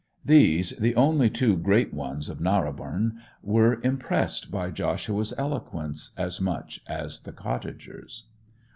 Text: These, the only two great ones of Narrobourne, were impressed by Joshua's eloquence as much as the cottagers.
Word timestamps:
These, 0.25 0.71
the 0.77 0.95
only 0.95 1.29
two 1.29 1.55
great 1.55 1.93
ones 1.93 2.27
of 2.27 2.39
Narrobourne, 2.41 3.19
were 3.43 3.79
impressed 3.83 4.49
by 4.49 4.71
Joshua's 4.71 5.31
eloquence 5.37 6.11
as 6.17 6.41
much 6.41 6.81
as 6.87 7.19
the 7.19 7.31
cottagers. 7.31 8.23